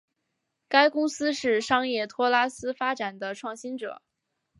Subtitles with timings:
[0.67, 4.01] 该公司是商业托拉斯发展的创新者。